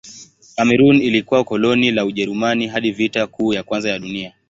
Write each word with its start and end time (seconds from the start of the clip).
Kamerun 0.55 1.01
ilikuwa 1.01 1.43
koloni 1.43 1.91
la 1.91 2.05
Ujerumani 2.05 2.67
hadi 2.67 2.91
Vita 2.91 3.27
Kuu 3.27 3.53
ya 3.53 3.63
Kwanza 3.63 3.89
ya 3.89 3.99
Dunia. 3.99 4.33